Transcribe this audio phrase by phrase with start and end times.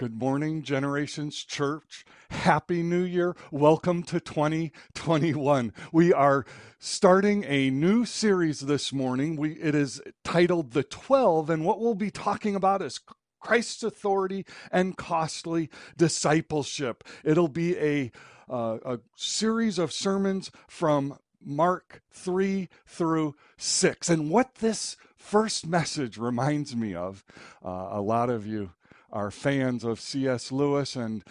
[0.00, 2.06] Good morning, Generations Church.
[2.30, 3.36] Happy New Year.
[3.50, 5.74] Welcome to 2021.
[5.92, 6.46] We are
[6.78, 9.36] starting a new series this morning.
[9.36, 12.98] We, it is titled The 12, and what we'll be talking about is
[13.40, 15.68] Christ's authority and costly
[15.98, 17.04] discipleship.
[17.22, 18.10] It'll be a,
[18.48, 24.08] uh, a series of sermons from Mark 3 through 6.
[24.08, 27.22] And what this first message reminds me of,
[27.62, 28.70] uh, a lot of you
[29.12, 30.52] are fans of C.S.
[30.52, 31.24] Lewis and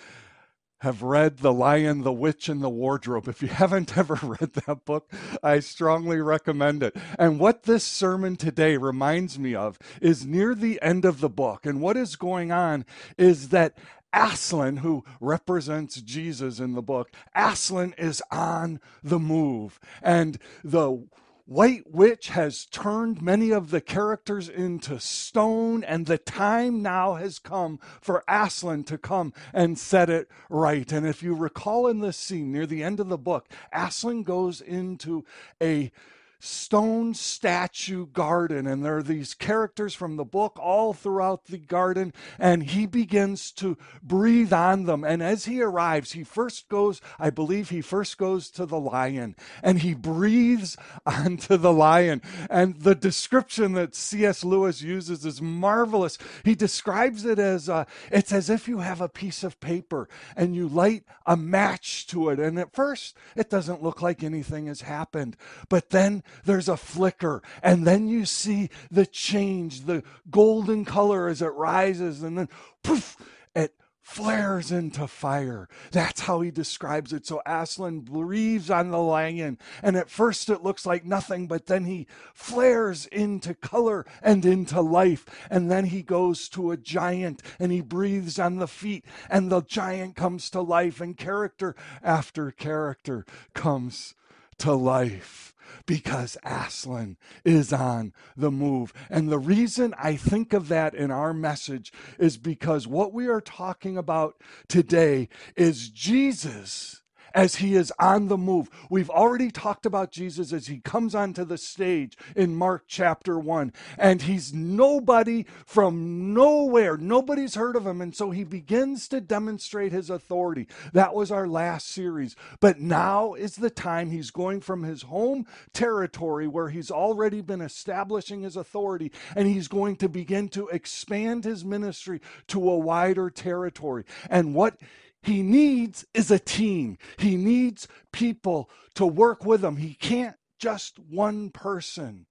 [0.81, 3.27] have read The Lion, the Witch, and the Wardrobe.
[3.27, 5.11] If you haven't ever read that book,
[5.43, 6.95] I strongly recommend it.
[7.17, 11.65] And what this sermon today reminds me of is near the end of the book.
[11.65, 12.85] And what is going on
[13.17, 13.77] is that
[14.13, 19.79] Aslan, who represents Jesus in the book, Aslan is on the move.
[20.01, 21.05] And the
[21.49, 27.39] White Witch has turned many of the characters into stone, and the time now has
[27.39, 30.91] come for Aslan to come and set it right.
[30.91, 34.61] And if you recall in this scene near the end of the book, Aslan goes
[34.61, 35.25] into
[35.59, 35.91] a
[36.39, 38.65] stone statue garden.
[38.65, 43.51] And there are these characters from the book all throughout the garden and he begins
[43.53, 45.03] to breathe on them.
[45.03, 49.35] And as he arrives he first goes i believe he first goes to the lion
[49.61, 52.21] and he breathes onto the lion.
[52.49, 56.17] And the description that cs lewis uses is marvelous.
[56.45, 60.55] He describes it as uh, it's as if you have a piece of paper and
[60.55, 62.39] you light a match to it.
[62.39, 65.35] And at first it doesn't look like anything has happened.
[65.67, 71.41] But then there's a flicker, and then you see the change, the golden color as
[71.41, 72.49] it rises, and then
[72.83, 73.17] poof,
[73.55, 75.69] it flares into fire.
[75.91, 77.27] That's how he describes it.
[77.27, 81.85] So Aslan breathes on the lion, and at first it looks like nothing, but then
[81.85, 85.25] he flares into color and into life.
[85.51, 89.61] And then he goes to a giant and he breathes on the feet, and the
[89.61, 94.15] giant comes to life, and character after character comes
[94.59, 95.53] to life
[95.85, 98.93] because Aslan is on the move.
[99.09, 103.41] And the reason I think of that in our message is because what we are
[103.41, 104.35] talking about
[104.67, 107.01] today is Jesus
[107.33, 108.69] as he is on the move.
[108.89, 113.73] We've already talked about Jesus as he comes onto the stage in Mark chapter 1,
[113.97, 116.97] and he's nobody from nowhere.
[116.97, 118.01] Nobody's heard of him.
[118.01, 120.67] And so he begins to demonstrate his authority.
[120.93, 122.35] That was our last series.
[122.59, 127.61] But now is the time he's going from his home territory where he's already been
[127.61, 133.29] establishing his authority, and he's going to begin to expand his ministry to a wider
[133.29, 134.03] territory.
[134.29, 134.77] And what
[135.21, 136.97] he needs is a team.
[137.17, 139.77] He needs people to work with him.
[139.77, 142.25] He can't just one person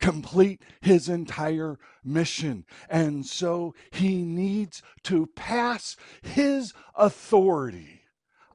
[0.00, 2.64] complete his entire mission.
[2.88, 8.02] And so he needs to pass his authority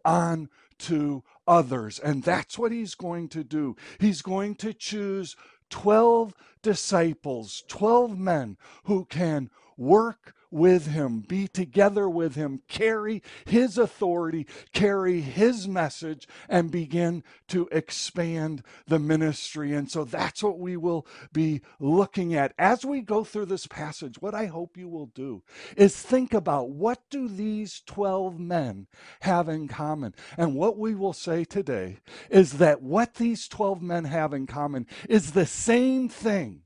[0.06, 0.50] on
[0.80, 2.00] to others.
[2.00, 3.76] And that's what he's going to do.
[4.00, 5.36] He's going to choose
[5.70, 13.78] 12 disciples, 12 men who can work with him, be together with him, carry his
[13.78, 19.74] authority, carry his message, and begin to expand the ministry.
[19.74, 24.22] And so that's what we will be looking at as we go through this passage.
[24.22, 25.42] What I hope you will do
[25.78, 28.88] is think about what do these 12 men
[29.22, 30.14] have in common?
[30.38, 31.98] And what we will say today
[32.30, 36.61] is that what these 12 men have in common is the same thing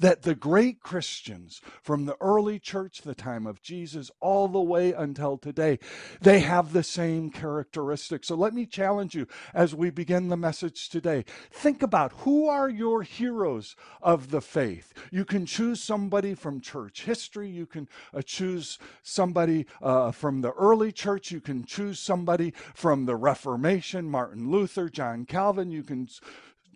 [0.00, 4.92] that the great Christians from the early church, the time of Jesus, all the way
[4.92, 5.78] until today,
[6.20, 8.28] they have the same characteristics.
[8.28, 11.24] So let me challenge you as we begin the message today.
[11.50, 14.92] Think about who are your heroes of the faith.
[15.10, 20.52] You can choose somebody from church history, you can uh, choose somebody uh, from the
[20.52, 26.08] early church, you can choose somebody from the Reformation, Martin Luther, John Calvin, you can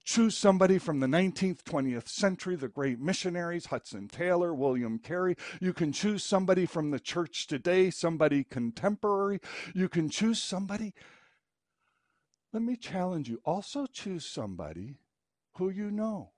[0.04, 5.36] choose somebody from the 19th, 20th century, the great missionaries, Hudson Taylor, William Carey.
[5.60, 9.40] You can choose somebody from the church today, somebody contemporary.
[9.74, 10.94] You can choose somebody.
[12.52, 13.40] Let me challenge you.
[13.44, 14.98] Also choose somebody
[15.56, 16.32] who you know.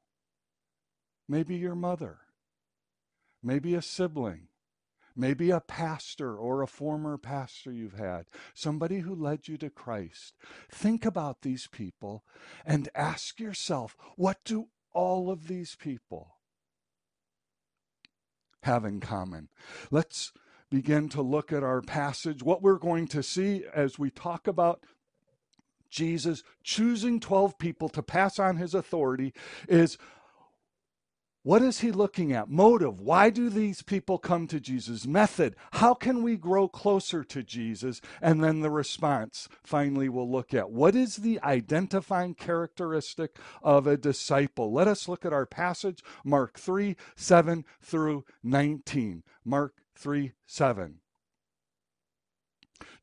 [1.29, 2.19] Maybe your mother,
[3.43, 4.47] maybe a sibling,
[5.17, 10.35] maybe a pastor or a former pastor you've had, somebody who led you to Christ.
[10.71, 12.25] Think about these people
[12.65, 16.37] and ask yourself what do all of these people
[18.63, 19.49] have in common?
[19.91, 20.33] Let's
[20.71, 22.43] begin to look at our passage.
[22.43, 24.85] What we're going to see as we talk about
[25.89, 29.33] Jesus choosing 12 people to pass on his authority
[29.69, 29.97] is
[31.47, 32.51] What is he looking at?
[32.51, 32.99] Motive.
[32.99, 35.07] Why do these people come to Jesus?
[35.07, 35.55] Method.
[35.75, 38.01] How can we grow closer to Jesus?
[38.21, 40.73] And then the response, finally, we'll look at.
[40.73, 44.73] What is the identifying characteristic of a disciple?
[44.73, 49.23] Let us look at our passage, Mark 3 7 through 19.
[49.45, 50.97] Mark 3 7.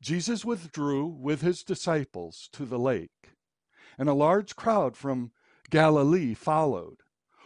[0.02, 3.30] Jesus withdrew with his disciples to the lake,
[3.96, 5.32] and a large crowd from
[5.70, 7.03] Galilee followed.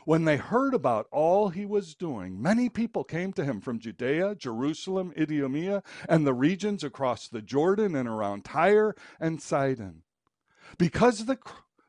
[0.08, 4.36] When they heard about all he was doing, many people came to him from Judea,
[4.36, 10.04] Jerusalem, Idumea, and the regions across the Jordan and around Tyre and Sidon.
[10.78, 11.36] Because the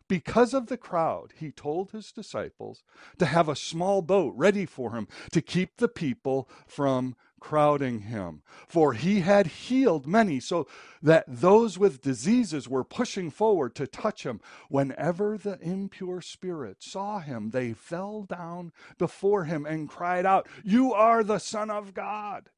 [0.09, 2.83] because of the crowd, he told his disciples
[3.19, 8.41] to have a small boat ready for him to keep the people from crowding him.
[8.67, 10.67] For he had healed many, so
[11.01, 14.41] that those with diseases were pushing forward to touch him.
[14.69, 20.93] Whenever the impure spirits saw him, they fell down before him and cried out, You
[20.93, 22.49] are the Son of God.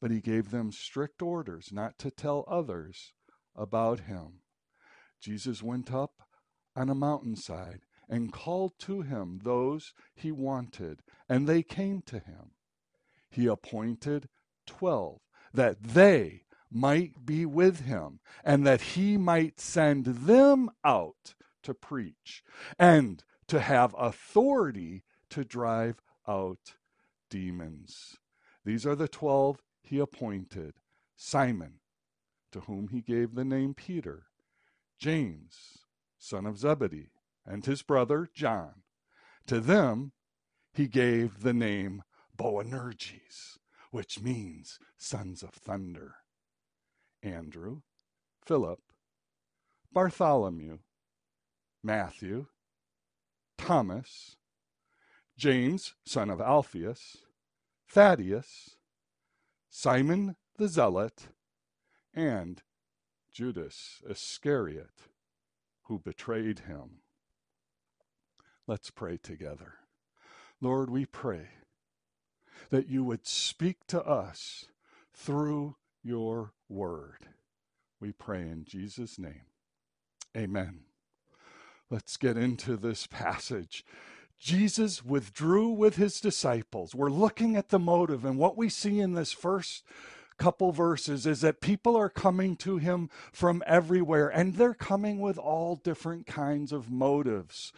[0.00, 3.12] But he gave them strict orders not to tell others
[3.56, 4.40] about him.
[5.20, 6.22] Jesus went up
[6.76, 12.50] on a mountainside and called to him those he wanted, and they came to him.
[13.34, 14.28] He appointed
[14.64, 15.20] twelve,
[15.52, 21.34] that they might be with him, and that he might send them out
[21.64, 22.44] to preach,
[22.78, 26.76] and to have authority to drive out
[27.28, 28.18] demons.
[28.64, 30.74] These are the twelve he appointed
[31.16, 31.80] Simon,
[32.52, 34.26] to whom he gave the name Peter,
[34.96, 35.78] James,
[36.18, 37.10] son of Zebedee,
[37.44, 38.82] and his brother John.
[39.48, 40.12] To them
[40.72, 42.04] he gave the name
[42.36, 43.58] Boanerges,
[43.90, 46.16] which means sons of thunder.
[47.22, 47.80] Andrew,
[48.44, 48.80] Philip,
[49.92, 50.78] Bartholomew,
[51.82, 52.46] Matthew,
[53.56, 54.36] Thomas,
[55.36, 57.18] James, son of Alphaeus,
[57.88, 58.76] Thaddeus,
[59.70, 61.28] Simon the Zealot,
[62.12, 62.62] and
[63.32, 65.08] Judas Iscariot
[65.84, 67.00] who betrayed him.
[68.66, 69.74] Let's pray together.
[70.60, 71.48] Lord, we pray
[72.74, 74.64] that you would speak to us
[75.12, 77.28] through your word.
[78.00, 79.42] We pray in Jesus' name.
[80.36, 80.80] Amen.
[81.88, 83.84] Let's get into this passage.
[84.40, 86.96] Jesus withdrew with his disciples.
[86.96, 89.84] We're looking at the motive, and what we see in this first
[90.36, 95.38] couple verses is that people are coming to him from everywhere, and they're coming with
[95.38, 97.72] all different kinds of motives.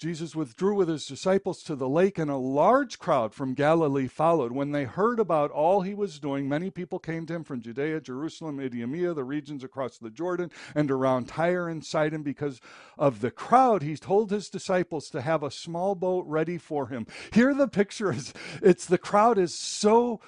[0.00, 4.50] Jesus withdrew with his disciples to the lake, and a large crowd from Galilee followed.
[4.50, 8.00] When they heard about all he was doing, many people came to him from Judea,
[8.00, 12.22] Jerusalem, Idumea, the regions across the Jordan, and around Tyre and Sidon.
[12.22, 12.62] Because
[12.96, 17.06] of the crowd, he told his disciples to have a small boat ready for him.
[17.34, 18.32] Here, the picture is
[18.62, 20.22] it's the crowd is so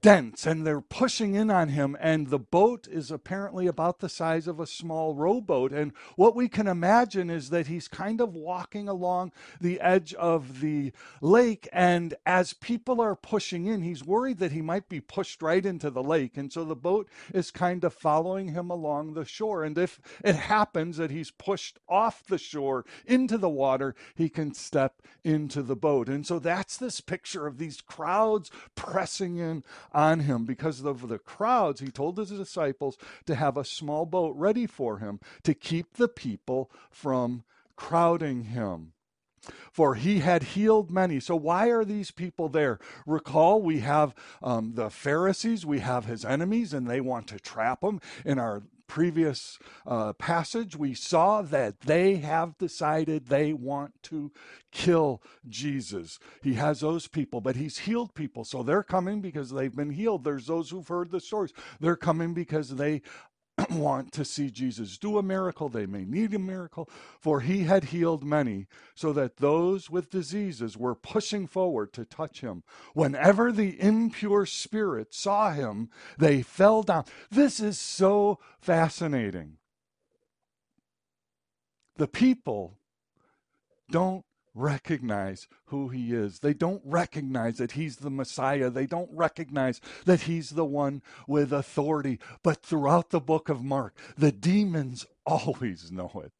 [0.00, 4.46] dense and they're pushing in on him and the boat is apparently about the size
[4.46, 5.72] of a small rowboat.
[5.72, 10.60] And what we can imagine is that he's kind of walking along the edge of
[10.60, 15.42] the lake and as people are pushing in he's worried that he might be pushed
[15.42, 16.36] right into the lake.
[16.36, 19.62] And so the boat is kind of following him along the shore.
[19.64, 24.54] And if it happens that he's pushed off the shore into the water he can
[24.54, 26.08] step into the boat.
[26.08, 29.62] And so that's this picture of these crowds pressing in
[29.92, 30.44] on him.
[30.44, 34.98] Because of the crowds, he told his disciples to have a small boat ready for
[34.98, 37.44] him to keep the people from
[37.76, 38.92] crowding him
[39.72, 41.20] for he had healed many.
[41.20, 42.78] So, why are these people there?
[43.06, 47.82] Recall, we have um, the Pharisees, we have his enemies, and they want to trap
[47.82, 48.00] him.
[48.24, 54.32] In our previous uh, passage, we saw that they have decided they want to
[54.72, 56.18] kill Jesus.
[56.42, 58.44] He has those people, but he's healed people.
[58.44, 60.24] So they're coming because they've been healed.
[60.24, 61.52] There's those who've heard the stories.
[61.80, 63.02] They're coming because they
[63.70, 65.68] want to see Jesus do a miracle.
[65.68, 66.88] They may need a miracle,
[67.20, 72.40] for he had healed many, so that those with diseases were pushing forward to touch
[72.40, 72.62] him.
[72.94, 77.04] Whenever the impure spirit saw him, they fell down.
[77.30, 79.56] This is so fascinating.
[81.96, 82.78] The people
[83.90, 84.24] don't
[84.56, 86.40] recognize who he is.
[86.40, 88.70] They don't recognize that he's the Messiah.
[88.70, 92.18] They don't recognize that he's the one with authority.
[92.42, 96.32] But throughout the book of Mark, the demons always know it.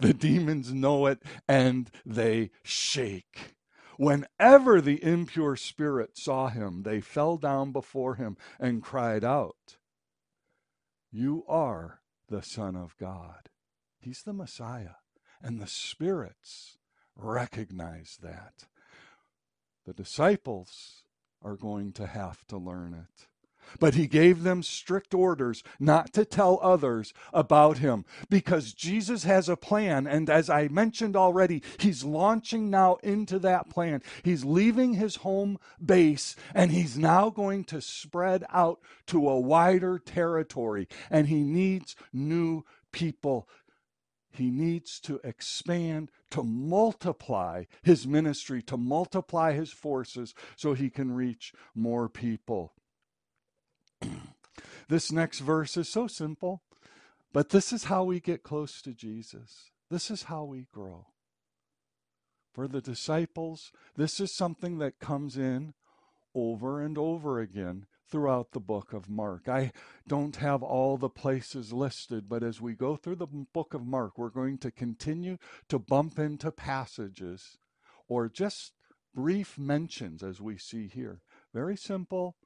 [0.00, 3.54] The demons know it and they shake.
[3.96, 9.76] Whenever the impure spirit saw him, they fell down before him and cried out,
[11.12, 13.50] You are the Son of God.
[13.98, 14.96] He's the Messiah.
[15.42, 16.78] And the spirits
[17.22, 18.66] recognize that.
[19.86, 21.04] The disciples
[21.42, 23.26] are going to have to learn it.
[23.78, 29.48] But he gave them strict orders not to tell others about him because Jesus has
[29.48, 30.06] a plan.
[30.06, 34.02] And as I mentioned already, he's launching now into that plan.
[34.24, 39.98] He's leaving his home base and he's now going to spread out to a wider
[39.98, 40.88] territory.
[41.10, 43.48] And he needs new people.
[44.30, 51.12] He needs to expand, to multiply his ministry, to multiply his forces so he can
[51.12, 52.74] reach more people.
[54.88, 56.62] this next verse is so simple,
[57.32, 59.70] but this is how we get close to Jesus.
[59.90, 61.06] This is how we grow.
[62.52, 65.74] For the disciples, this is something that comes in
[66.34, 69.48] over and over again throughout the book of Mark.
[69.48, 69.72] I
[70.06, 74.18] don't have all the places listed, but as we go through the book of Mark,
[74.18, 75.38] we're going to continue
[75.68, 77.58] to bump into passages
[78.08, 78.72] or just
[79.14, 81.20] brief mentions as we see here.
[81.54, 82.36] Very simple,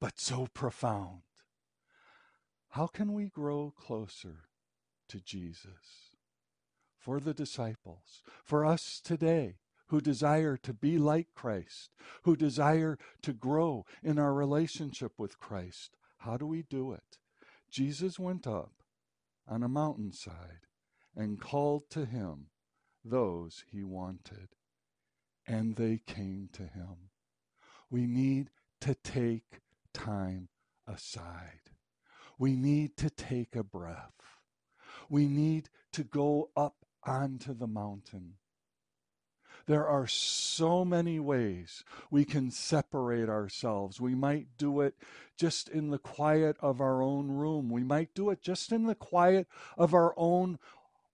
[0.00, 1.22] but so profound.
[2.70, 4.44] How can we grow closer
[5.08, 6.12] to Jesus?
[6.98, 9.56] For the disciples, for us today
[9.88, 11.90] who desire to be like Christ,
[12.22, 17.18] who desire to grow in our relationship with Christ, how do we do it?
[17.70, 18.72] Jesus went up
[19.46, 20.66] on a mountainside
[21.16, 22.46] and called to him
[23.04, 24.48] those he wanted,
[25.46, 27.10] and they came to him.
[27.90, 29.60] We need to take
[29.92, 30.48] time
[30.86, 31.70] aside.
[32.38, 34.12] We need to take a breath.
[35.08, 38.34] We need to go up onto the mountain.
[39.68, 44.00] There are so many ways we can separate ourselves.
[44.00, 44.94] We might do it
[45.36, 47.68] just in the quiet of our own room.
[47.68, 49.46] We might do it just in the quiet
[49.76, 50.58] of our own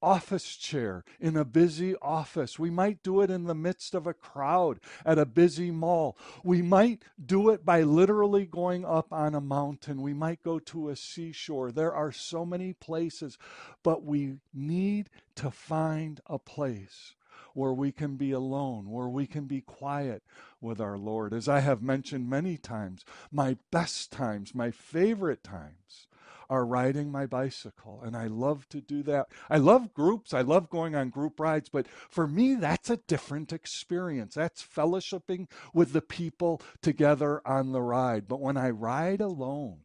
[0.00, 2.56] office chair in a busy office.
[2.56, 6.16] We might do it in the midst of a crowd at a busy mall.
[6.44, 10.00] We might do it by literally going up on a mountain.
[10.00, 11.72] We might go to a seashore.
[11.72, 13.36] There are so many places,
[13.82, 17.16] but we need to find a place
[17.54, 20.22] where we can be alone, where we can be quiet
[20.60, 21.32] with our Lord.
[21.32, 26.06] As I have mentioned many times, my best times, my favorite times
[26.50, 28.00] are riding my bicycle.
[28.04, 29.28] And I love to do that.
[29.48, 30.34] I love groups.
[30.34, 31.68] I love going on group rides.
[31.68, 34.34] But for me, that's a different experience.
[34.34, 38.28] That's fellowshipping with the people together on the ride.
[38.28, 39.78] But when I ride alone,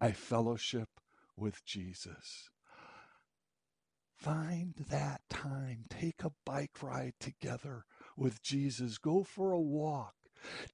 [0.00, 0.88] I fellowship
[1.36, 2.50] with Jesus.
[4.24, 5.84] Find that time.
[5.90, 7.84] Take a bike ride together
[8.16, 8.96] with Jesus.
[8.96, 10.14] Go for a walk.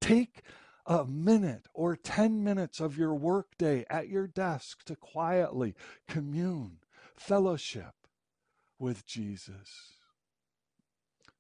[0.01, 0.43] Take
[0.87, 5.75] a minute or 10 minutes of your workday at your desk to quietly
[6.07, 6.79] commune,
[7.17, 7.95] fellowship
[8.79, 9.95] with Jesus.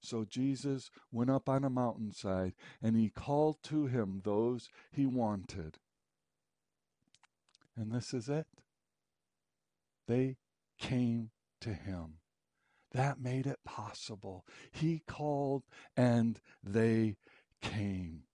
[0.00, 5.78] So Jesus went up on a mountainside and he called to him those he wanted.
[7.76, 8.48] And this is it.
[10.08, 10.38] They
[10.76, 12.18] came to him.
[12.92, 14.44] That made it possible.
[14.72, 15.62] He called
[15.96, 17.16] and they
[17.62, 18.24] came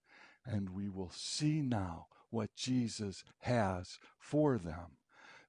[0.45, 4.96] and we will see now what Jesus has for them.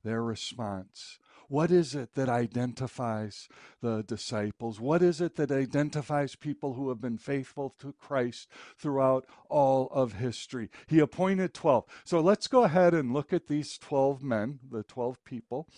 [0.05, 3.49] Their response what is it that identifies
[3.81, 4.79] the disciples?
[4.79, 10.15] What is it that identifies people who have been faithful to Christ throughout all of
[10.15, 10.69] history?
[10.87, 11.85] He appointed 12.
[12.05, 15.69] So let's go ahead and look at these 12 men, the 12 people.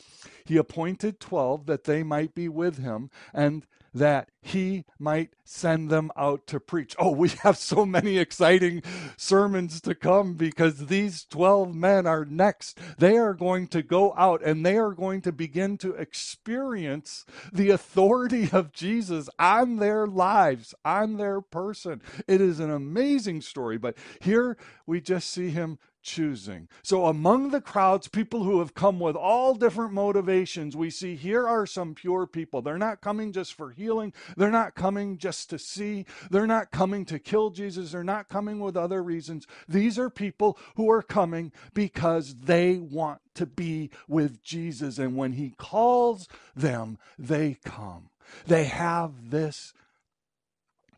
[0.45, 6.11] He appointed 12 that they might be with him and that he might send them
[6.17, 6.95] out to preach.
[6.99, 8.83] Oh, we have so many exciting
[9.17, 12.79] sermons to come because these 12 men are next.
[12.99, 17.71] They are going to go out and they are going to begin to experience the
[17.71, 22.01] authority of Jesus on their lives, on their person.
[22.27, 24.57] It is an amazing story, but here
[24.87, 26.69] we just see him choosing.
[26.83, 31.47] So, among the crowds, people who have come with all different motivations, we see here
[31.47, 32.63] are some pure people.
[32.63, 37.05] They're not coming just for healing, they're not coming just to see, they're not coming
[37.07, 39.47] to kill Jesus, they're not coming with other reasons.
[39.69, 44.99] These are people who are coming because they want to be with Jesus.
[44.99, 48.11] And when He calls them, they come.
[48.47, 49.73] They have this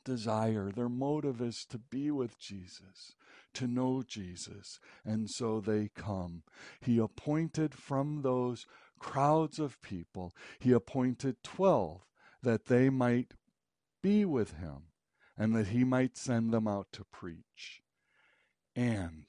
[0.05, 0.71] desire.
[0.71, 3.15] Their motive is to be with Jesus
[3.55, 6.43] to know Jesus, and so they come.
[6.81, 8.67] He appointed from those
[8.99, 12.03] crowds of people, he appointed 12
[12.43, 13.35] that they might
[14.03, 14.89] be with him
[15.37, 17.83] and that he might send them out to preach
[18.75, 19.27] and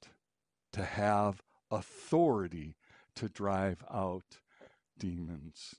[0.71, 2.75] to have authority
[3.15, 4.39] to drive out
[4.97, 5.75] demons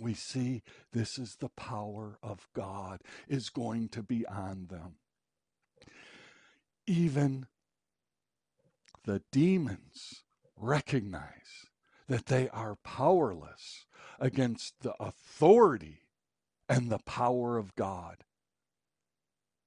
[0.00, 0.62] we see
[0.92, 4.96] this is the power of God is going to be on them.
[6.88, 7.46] Even
[9.04, 10.24] the demons
[10.56, 11.66] recognize
[12.08, 13.86] that they are powerless
[14.18, 16.00] against the authority
[16.68, 18.24] and the power of God.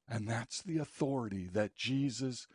[0.10, 2.48] And that's the authority that Jesus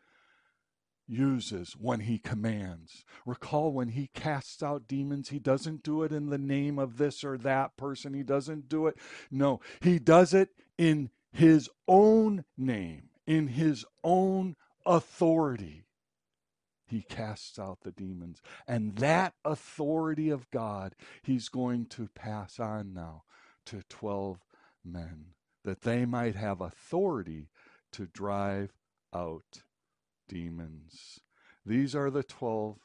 [1.09, 3.05] uses when he commands.
[3.25, 7.25] Recall when he casts out demons, he doesn't do it in the name of this
[7.25, 8.13] or that person.
[8.13, 8.97] He doesn't do it.
[9.31, 15.85] No, he does it in his own name, in his own authority.
[16.87, 18.41] He casts out the demons.
[18.67, 23.25] And that authority of God, he's going to pass on now
[23.67, 24.39] to 12
[24.85, 25.27] men,
[25.65, 27.49] that they might have authority
[27.93, 28.73] to drive
[29.13, 29.63] out
[30.29, 31.21] demons.
[31.65, 32.79] These are the 12.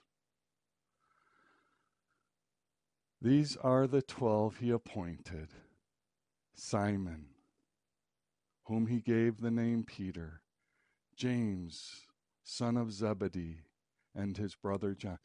[3.22, 5.50] These are the 12 he appointed
[6.56, 7.31] Simon,
[8.72, 10.40] whom he gave the name Peter,
[11.18, 12.08] James,
[12.42, 13.58] son of Zebedee,
[14.16, 15.18] and his brother John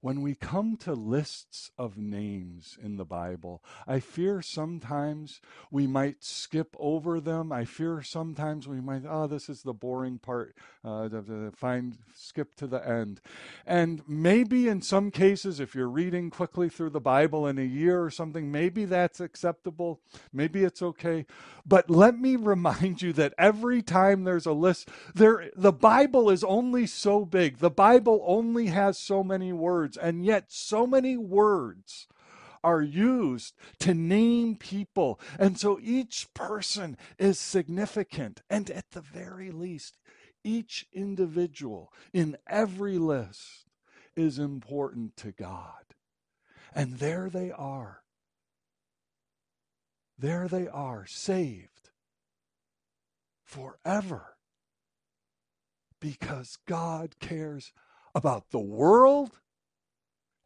[0.00, 5.40] when we come to lists of names in the Bible, I fear sometimes
[5.70, 7.52] we might skip over them.
[7.52, 11.08] I fear sometimes we might, oh, this is the boring part, uh,
[11.54, 13.20] find, skip to the end.
[13.66, 18.02] And maybe in some cases, if you're reading quickly through the Bible in a year
[18.02, 20.00] or something, maybe that's acceptable.
[20.32, 21.26] Maybe it's okay.
[21.66, 26.42] But let me remind you that every time there's a list, there, the Bible is
[26.42, 27.58] only so big.
[27.58, 32.06] The Bible only has so many words words, and yet so many words
[32.62, 35.18] are used to name people.
[35.38, 38.42] And so each person is significant.
[38.50, 39.98] And at the very least,
[40.44, 43.66] each individual in every list
[44.14, 45.94] is important to God.
[46.74, 48.02] And there they are.
[50.18, 51.90] There they are, saved
[53.42, 54.36] forever.
[55.98, 57.72] Because God cares
[58.14, 59.40] about the world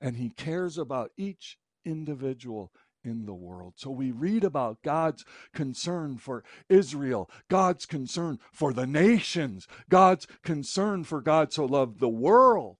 [0.05, 2.71] and he cares about each individual
[3.03, 3.73] in the world.
[3.77, 11.05] So we read about God's concern for Israel, God's concern for the nations, God's concern
[11.05, 12.77] for God so loved the world.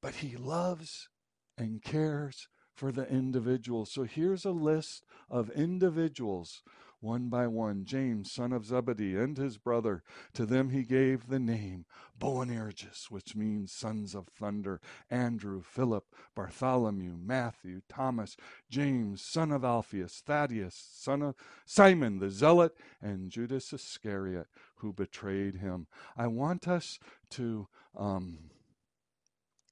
[0.00, 1.10] But he loves
[1.58, 3.84] and cares for the individual.
[3.84, 6.62] So here's a list of individuals
[7.02, 10.02] one by one, James, son of Zebedee, and his brother.
[10.34, 11.84] To them he gave the name
[12.18, 18.36] Boanerges, which means sons of thunder, Andrew, Philip, Bartholomew, Matthew, Thomas,
[18.70, 21.34] James, son of Alphaeus, Thaddeus, son of
[21.66, 25.88] Simon the Zealot, and Judas Iscariot, who betrayed him.
[26.16, 28.50] I want us to um,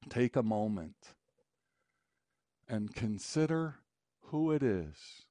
[0.09, 1.15] take a moment
[2.69, 3.77] and consider
[4.31, 5.27] who it is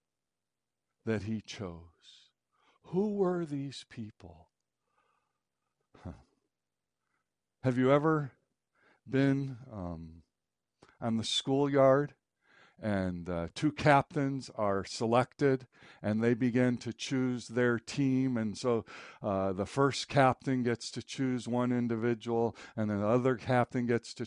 [1.05, 2.29] that he chose.
[2.85, 4.47] Who were these people?
[6.03, 6.11] Huh.
[7.63, 8.31] Have you ever
[9.07, 10.23] been um,
[11.01, 12.13] on the schoolyard
[12.81, 15.67] and uh, two captains are selected
[16.01, 18.85] and they begin to choose their team and so
[19.21, 24.13] uh, the first captain gets to choose one individual and then the other captain gets
[24.13, 24.25] to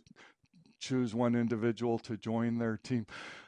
[0.83, 3.07] choose one individual to join their team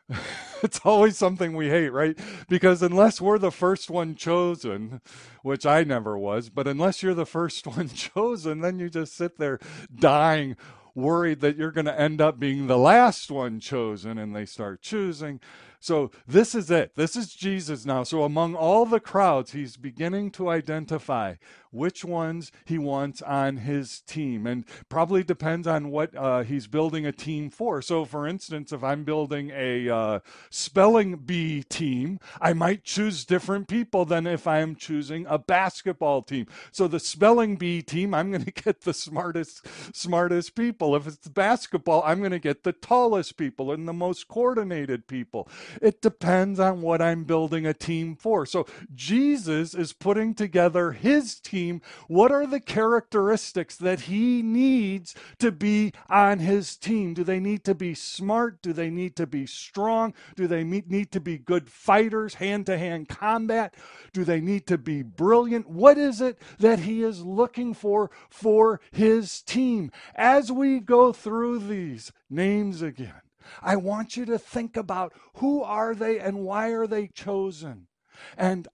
[0.63, 2.19] it's always something we hate, right?
[2.49, 5.01] Because unless we're the first one chosen,
[5.43, 9.39] which I never was, but unless you're the first one chosen, then you just sit
[9.39, 9.59] there
[9.95, 10.57] dying,
[10.95, 14.83] worried that you're going to end up being the last one chosen, and they start
[14.83, 15.41] choosing.
[15.85, 16.95] So this is it.
[16.95, 18.05] This is Jesus now.
[18.05, 21.35] So among all the crowds, he's beginning to identify
[21.75, 24.47] which ones he wants on his team.
[24.47, 27.83] And probably depends on what uh, he's building a team for.
[27.83, 30.21] So, for instance, if I'm building a uh,
[30.51, 36.47] spelling bee team, I might choose different people than if I'm choosing a basketball team.
[36.71, 40.95] So, the spelling bee team, I'm going to get the smartest, smartest people.
[40.95, 45.49] If it's basketball, I'm going to get the tallest people and the most coordinated people.
[45.81, 48.47] It depends on what I'm building a team for.
[48.47, 55.53] So, Jesus is putting together his team what are the characteristics that he needs to
[55.53, 57.15] be on his team?
[57.15, 58.63] Do they need to be smart?
[58.63, 60.15] Do they need to be strong?
[60.37, 63.75] Do they need to be good fighters, hand to hand combat?
[64.13, 65.69] Do they need to be brilliant?
[65.69, 69.91] What is it that he is looking for for his team?
[70.15, 73.24] As we go through these names again,
[73.63, 77.89] I want you to think about who are they and why are they chosen?
[78.37, 78.69] And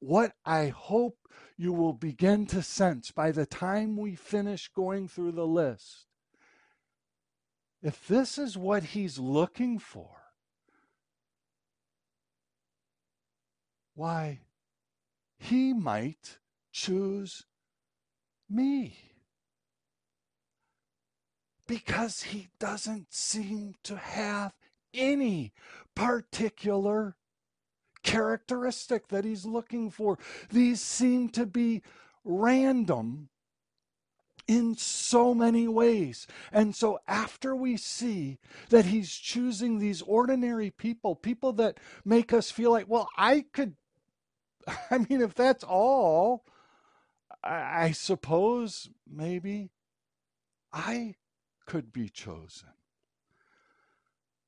[0.00, 1.18] what I hope
[1.56, 6.06] you will begin to sense by the time we finish going through the list
[7.86, 10.10] if this is what he's looking for,
[13.94, 14.40] why,
[15.38, 16.38] he might
[16.72, 17.44] choose
[18.50, 19.15] me?
[21.66, 24.52] Because he doesn't seem to have
[24.94, 25.52] any
[25.94, 27.16] particular
[28.02, 30.18] characteristic that he's looking for.
[30.50, 31.82] These seem to be
[32.24, 33.28] random
[34.46, 36.26] in so many ways.
[36.52, 42.50] And so, after we see that he's choosing these ordinary people, people that make us
[42.50, 43.74] feel like, well, I could,
[44.90, 46.44] I mean, if that's all,
[47.42, 49.70] I, suppose maybe
[50.72, 51.14] I
[51.66, 52.68] could be chosen.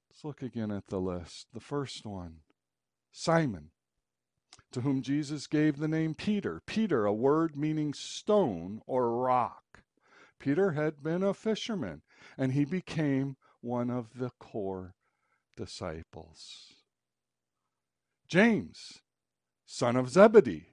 [0.08, 1.48] Let's look again at the list.
[1.52, 2.40] The first one
[3.12, 3.70] Simon,
[4.72, 6.60] to whom Jesus gave the name Peter.
[6.66, 9.82] Peter, a word meaning stone or rock.
[10.38, 12.02] Peter had been a fisherman,
[12.36, 14.94] and he became one of the core
[15.56, 16.74] disciples.
[18.28, 19.00] James,
[19.66, 20.68] son of Zebedee.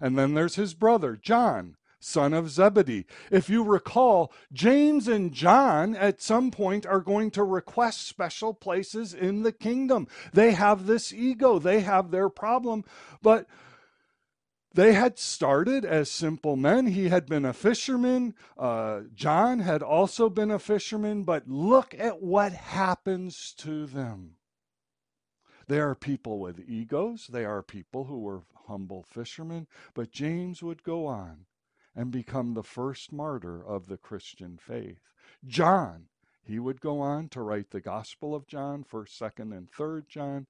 [0.00, 3.06] And then there's his brother, John, son of Zebedee.
[3.30, 9.14] If you recall, James and John at some point are going to request special places
[9.14, 10.06] in the kingdom.
[10.32, 12.84] They have this ego, they have their problem,
[13.22, 13.46] but
[14.74, 16.88] they had started as simple men.
[16.88, 18.34] He had been a fisherman.
[18.58, 24.32] Uh, John had also been a fisherman, but look at what happens to them.
[25.68, 27.28] They are people with egos.
[27.28, 29.68] They are people who were humble fishermen.
[29.94, 31.46] But James would go on
[31.94, 35.00] and become the first martyr of the Christian faith.
[35.46, 36.06] John,
[36.42, 40.46] he would go on to write the Gospel of John, 1st, 2nd, and 3rd John,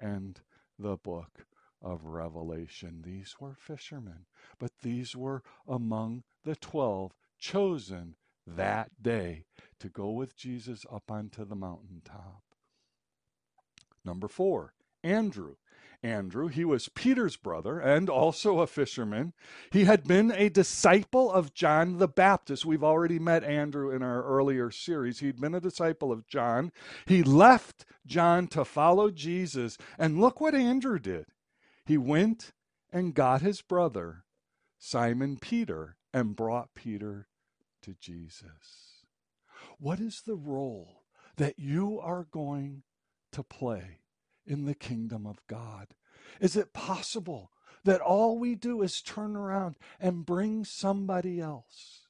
[0.00, 0.40] and
[0.78, 1.46] the book
[1.80, 3.02] of Revelation.
[3.04, 4.26] These were fishermen,
[4.58, 9.44] but these were among the 12 chosen that day
[9.78, 12.42] to go with Jesus up onto the mountaintop.
[14.04, 15.56] Number four, Andrew.
[16.02, 16.48] Andrew.
[16.48, 19.32] He was Peter's brother and also a fisherman.
[19.70, 22.64] He had been a disciple of John the Baptist.
[22.64, 25.18] We've already met Andrew in our earlier series.
[25.18, 26.72] He'd been a disciple of John.
[27.06, 29.76] He left John to follow Jesus.
[29.98, 31.26] And look what Andrew did.
[31.84, 32.52] He went
[32.92, 34.24] and got his brother,
[34.78, 37.28] Simon Peter, and brought Peter
[37.82, 39.04] to Jesus.
[39.78, 41.02] What is the role
[41.36, 42.82] that you are going
[43.32, 44.00] to play
[44.48, 45.94] in the kingdom of God?
[46.40, 47.52] Is it possible
[47.84, 52.06] that all we do is turn around and bring somebody else?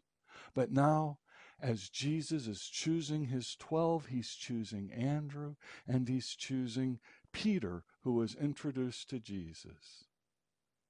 [0.54, 1.18] But now,
[1.60, 7.00] as Jesus is choosing his 12, he's choosing Andrew and he's choosing
[7.32, 10.04] Peter, who was introduced to Jesus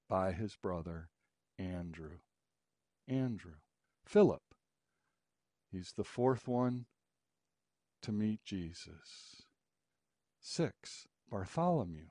[0.08, 1.08] by his brother
[1.58, 2.18] Andrew.
[3.08, 3.56] Andrew.
[4.04, 4.42] Philip.
[5.70, 6.86] He's the fourth one
[8.02, 9.42] to meet Jesus.
[10.40, 11.08] Six.
[11.30, 12.06] Bartholomew.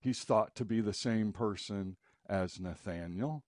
[0.00, 1.96] He's thought to be the same person
[2.28, 3.44] as Nathaniel.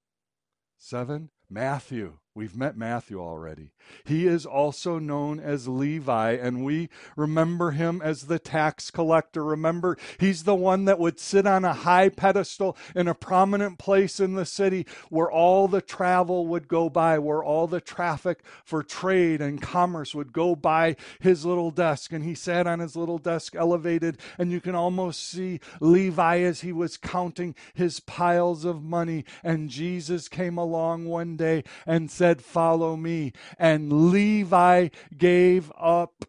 [0.78, 2.18] Seven, Matthew.
[2.36, 3.70] We've met Matthew already.
[4.04, 9.42] He is also known as Levi, and we remember him as the tax collector.
[9.42, 14.20] Remember, he's the one that would sit on a high pedestal in a prominent place
[14.20, 18.82] in the city where all the travel would go by, where all the traffic for
[18.82, 22.12] trade and commerce would go by his little desk.
[22.12, 26.60] And he sat on his little desk elevated, and you can almost see Levi as
[26.60, 29.24] he was counting his piles of money.
[29.42, 33.32] And Jesus came along one day and said, said, Follow me.
[33.56, 36.24] And Levi gave up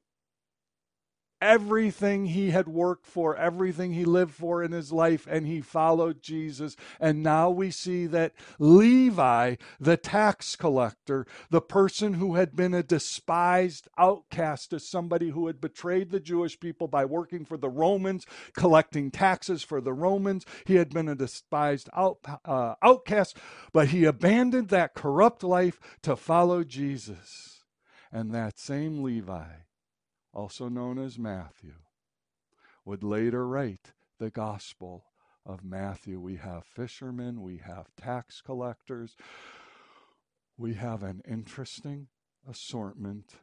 [1.41, 6.21] everything he had worked for, everything he lived for in his life, and he followed
[6.21, 6.75] Jesus.
[6.99, 12.83] And now we see that Levi, the tax collector, the person who had been a
[12.83, 18.25] despised outcast as somebody who had betrayed the Jewish people by working for the Romans,
[18.55, 23.37] collecting taxes for the Romans, he had been a despised out, uh, outcast,
[23.73, 27.63] but he abandoned that corrupt life to follow Jesus.
[28.11, 29.66] And that same Levi
[30.37, 31.73] also known as Matthew,
[32.85, 35.05] would later write the Gospel
[35.43, 36.19] of Matthew.
[36.19, 39.15] We have fishermen, we have tax collectors,
[40.55, 42.09] we have an interesting
[42.47, 43.33] assortment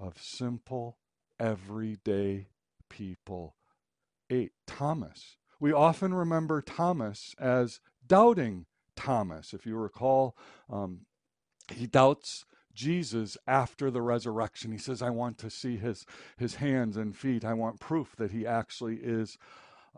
[0.00, 0.96] of simple,
[1.38, 2.48] everyday
[2.88, 3.56] people.
[4.30, 5.36] Eight, Thomas.
[5.60, 8.64] We often remember Thomas as doubting
[8.96, 9.52] Thomas.
[9.52, 10.34] If you recall,
[10.70, 11.00] um,
[11.70, 12.46] he doubts
[12.78, 14.70] Jesus after the resurrection.
[14.70, 17.44] He says, I want to see his, his hands and feet.
[17.44, 19.36] I want proof that he actually is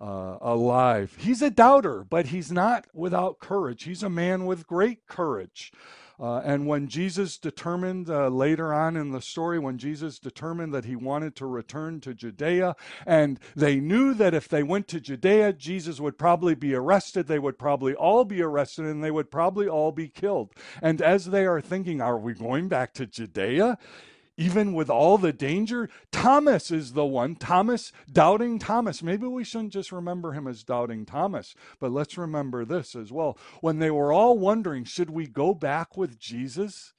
[0.01, 1.14] uh, alive.
[1.21, 3.83] He's a doubter, but he's not without courage.
[3.83, 5.73] He's a man with great courage.
[6.20, 10.85] Uh, and when Jesus determined uh, later on in the story, when Jesus determined that
[10.85, 15.54] he wanted to return to Judea, and they knew that if they went to Judea,
[15.54, 19.66] Jesus would probably be arrested, they would probably all be arrested, and they would probably
[19.66, 20.52] all be killed.
[20.83, 23.78] And as they are thinking, are we going back to Judea?
[24.40, 27.37] Even with all the danger, Thomas is the one.
[27.37, 29.03] Thomas, doubting Thomas.
[29.03, 33.37] Maybe we shouldn't just remember him as doubting Thomas, but let's remember this as well.
[33.61, 36.94] When they were all wondering, should we go back with Jesus?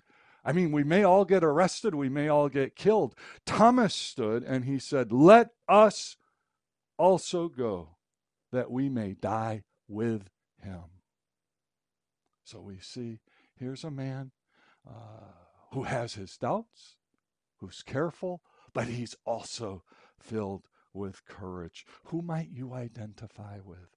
[0.45, 3.15] I mean, we may all get arrested, we may all get killed.
[3.43, 6.17] Thomas stood and he said, Let us
[6.99, 7.97] also go
[8.51, 10.30] that we may die with
[10.62, 10.84] him.
[12.43, 13.19] So we see
[13.58, 14.30] here's a man
[14.88, 15.25] uh,
[15.73, 16.97] who has his doubts,
[17.62, 18.41] who's careful,
[18.74, 19.84] but he's also
[20.19, 21.86] filled with courage.
[22.06, 23.95] Who might you identify with?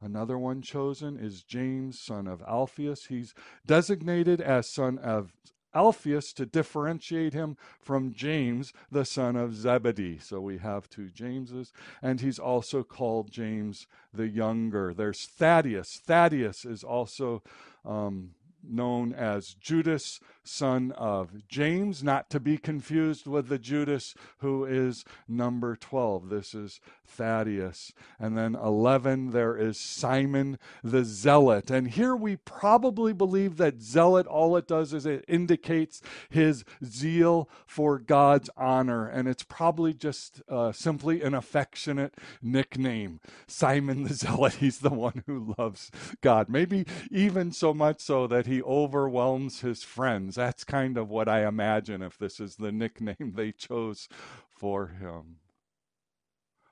[0.00, 3.06] Another one chosen is James, son of Alphaeus.
[3.06, 3.34] He's
[3.66, 5.32] designated as son of
[5.74, 10.18] Alphaeus to differentiate him from James, the son of Zebedee.
[10.18, 14.94] So we have two Jameses, and he's also called James the Younger.
[14.94, 16.00] There's Thaddeus.
[16.06, 17.42] Thaddeus is also
[17.84, 18.30] um,
[18.62, 25.04] known as Judas, son of James, not to be confused with the Judas who is
[25.28, 26.28] number 12.
[26.28, 27.92] This is Thaddeus.
[28.18, 31.70] And then 11, there is Simon the Zealot.
[31.70, 37.48] And here we probably believe that zealot, all it does is it indicates his zeal
[37.66, 39.08] for God's honor.
[39.08, 43.20] And it's probably just uh, simply an affectionate nickname.
[43.46, 46.48] Simon the Zealot, he's the one who loves God.
[46.48, 50.35] Maybe even so much so that he overwhelms his friends.
[50.36, 54.08] That's kind of what I imagine if this is the nickname they chose
[54.48, 55.38] for him.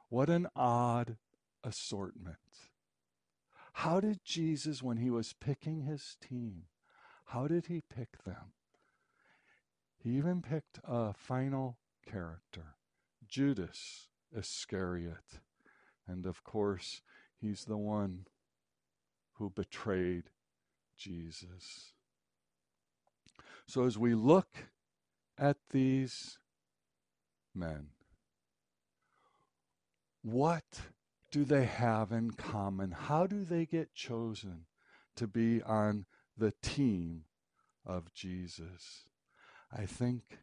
[0.09, 1.16] What an odd
[1.64, 2.37] assortment.
[3.72, 6.66] How did Jesus, when he was picking his team,
[7.27, 8.53] how did he pick them?
[9.96, 12.77] He even picked a final character,
[13.27, 15.40] Judas Iscariot.
[16.07, 17.03] And of course,
[17.40, 18.27] he's the one
[19.35, 20.31] who betrayed
[20.96, 21.94] Jesus.
[23.66, 24.48] So as we look
[25.38, 26.38] at these
[27.55, 27.88] men,
[30.22, 30.81] what
[31.31, 32.92] do they have in common?
[32.92, 34.66] How do they get chosen
[35.16, 37.24] to be on the team
[37.85, 39.09] of Jesus?
[39.77, 40.38] I think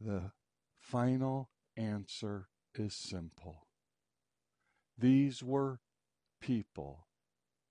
[0.00, 0.32] the
[0.78, 3.66] final answer is simple.
[4.98, 5.80] These were
[6.40, 7.06] people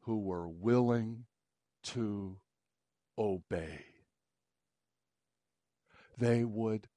[0.02, 1.26] who were willing
[1.84, 2.38] to
[3.17, 3.92] obey
[6.17, 6.88] they would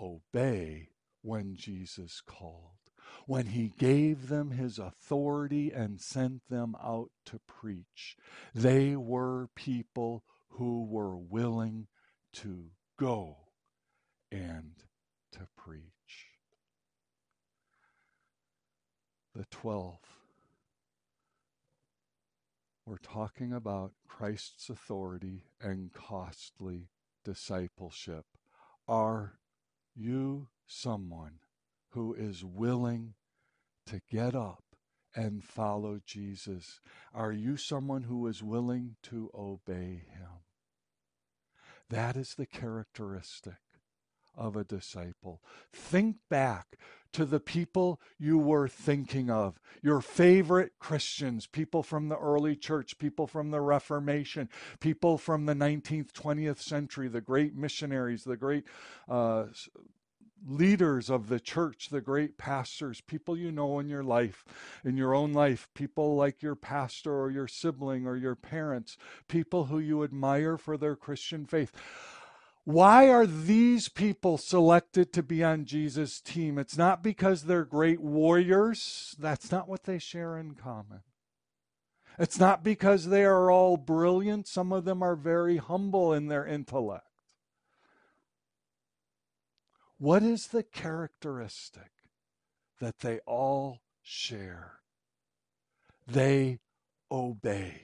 [0.00, 0.88] obey
[1.22, 2.78] when Jesus called,
[3.26, 8.16] when he gave them his authority and sent them out to preach.
[8.54, 11.86] They were people who were willing
[12.34, 13.36] to go
[14.32, 14.72] and
[15.32, 15.84] to preach.
[19.34, 20.00] The twelve.
[22.86, 26.88] We're talking about Christ's authority and costly
[27.24, 28.24] discipleship.
[28.88, 29.34] Are
[29.94, 31.40] you someone
[31.90, 33.14] who is willing
[33.86, 34.64] to get up
[35.14, 36.80] and follow Jesus?
[37.12, 40.44] Are you someone who is willing to obey him?
[41.88, 43.58] That is the characteristic
[44.40, 45.40] of a disciple.
[45.72, 46.78] Think back
[47.12, 52.98] to the people you were thinking of, your favorite Christians, people from the early church,
[52.98, 54.48] people from the Reformation,
[54.80, 58.64] people from the 19th, 20th century, the great missionaries, the great
[59.08, 59.46] uh,
[60.46, 64.44] leaders of the church, the great pastors, people you know in your life,
[64.84, 68.96] in your own life, people like your pastor or your sibling or your parents,
[69.28, 71.72] people who you admire for their Christian faith.
[72.64, 76.58] Why are these people selected to be on Jesus' team?
[76.58, 79.14] It's not because they're great warriors.
[79.18, 81.00] That's not what they share in common.
[82.18, 84.46] It's not because they are all brilliant.
[84.46, 87.06] Some of them are very humble in their intellect.
[89.96, 91.90] What is the characteristic
[92.78, 94.80] that they all share?
[96.06, 96.60] They
[97.10, 97.82] obey.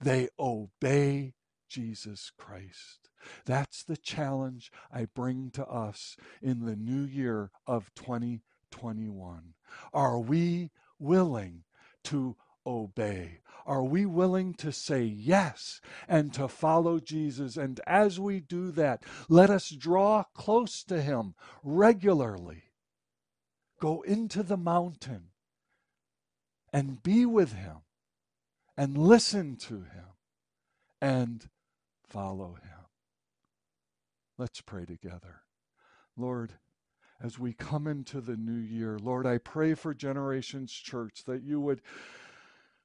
[0.00, 1.34] They obey
[1.68, 3.05] Jesus Christ.
[3.44, 9.54] That's the challenge I bring to us in the new year of 2021.
[9.92, 11.64] Are we willing
[12.04, 12.36] to
[12.66, 13.40] obey?
[13.66, 17.56] Are we willing to say yes and to follow Jesus?
[17.56, 22.64] And as we do that, let us draw close to Him regularly.
[23.80, 25.30] Go into the mountain
[26.72, 27.78] and be with Him
[28.76, 30.06] and listen to Him
[31.00, 31.48] and
[32.08, 32.75] follow him.
[34.38, 35.42] Let's pray together.
[36.16, 36.52] Lord,
[37.22, 41.60] as we come into the new year, Lord, I pray for Generations Church that you
[41.60, 41.80] would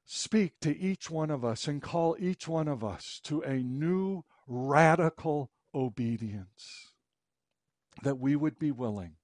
[0.05, 4.23] speak to each one of us and call each one of us to a new
[4.47, 6.93] radical obedience,
[8.03, 9.15] that we would be willing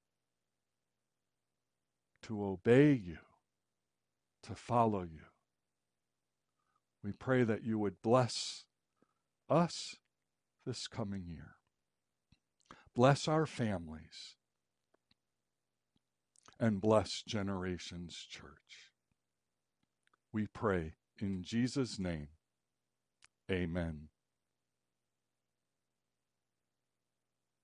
[2.23, 3.17] to obey you,
[4.43, 5.21] to follow you.
[7.03, 8.65] We pray that you would bless
[9.49, 9.95] us
[10.65, 11.56] this coming year.
[12.97, 14.38] Bless our families
[16.60, 18.89] and bless Generations Church.
[20.33, 22.29] We pray in Jesus' name.
[23.51, 24.07] Amen.